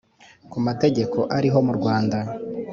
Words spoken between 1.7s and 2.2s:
Rwanda